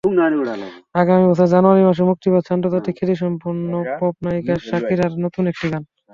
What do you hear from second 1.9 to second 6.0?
মুক্তি পাচ্ছে আন্তর্জাতিক খ্যাতিসম্পন্ন পপগায়িকা শাকিরার নতুন একটি গান।